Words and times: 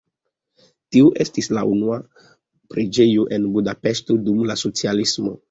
Tio 0.95 1.11
estis 1.25 1.49
la 1.57 1.63
una 1.73 1.99
preĝejo 2.73 3.27
en 3.39 3.47
Budapeŝto 3.59 4.19
dum 4.27 4.43
la 4.51 4.59
socialismo. 4.65 5.37